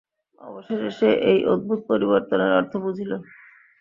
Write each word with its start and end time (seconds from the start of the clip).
অবশেষে 0.41 0.89
সে 0.99 1.09
এই 1.31 1.39
অদ্ভুত 1.53 1.79
পরিবর্তনের 1.89 2.51
অর্থ 2.59 2.73
বুঝিল। 2.77 3.11